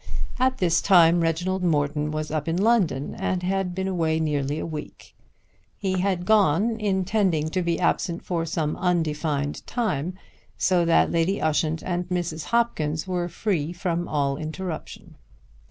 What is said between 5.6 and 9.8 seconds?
He had gone intending to be absent for some undefined